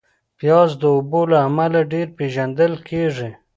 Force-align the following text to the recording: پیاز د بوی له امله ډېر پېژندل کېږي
پیاز 0.37 0.71
د 0.81 0.83
بوی 1.09 1.25
له 1.31 1.37
امله 1.47 1.79
ډېر 1.91 2.07
پېژندل 2.17 2.73
کېږي 2.87 3.29